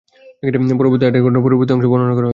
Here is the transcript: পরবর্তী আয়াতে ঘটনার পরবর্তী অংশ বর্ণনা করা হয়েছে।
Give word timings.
পরবর্তী 0.79 1.03
আয়াতে 1.03 1.19
ঘটনার 1.21 1.43
পরবর্তী 1.43 1.71
অংশ 1.73 1.85
বর্ণনা 1.85 2.13
করা 2.13 2.25
হয়েছে। 2.25 2.29